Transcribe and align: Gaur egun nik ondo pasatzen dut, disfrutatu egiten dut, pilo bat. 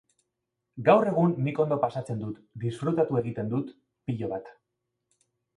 Gaur 0.87 1.09
egun 1.11 1.35
nik 1.47 1.61
ondo 1.65 1.77
pasatzen 1.83 2.23
dut, 2.25 2.41
disfrutatu 2.65 3.21
egiten 3.23 3.55
dut, 3.55 3.71
pilo 4.09 4.33
bat. 4.37 4.55